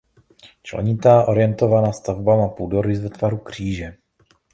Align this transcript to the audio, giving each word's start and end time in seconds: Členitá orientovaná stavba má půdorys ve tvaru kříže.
Členitá 0.63 1.25
orientovaná 1.25 1.91
stavba 1.91 2.35
má 2.35 2.47
půdorys 2.49 2.99
ve 2.99 3.09
tvaru 3.09 3.37
kříže. 3.37 3.97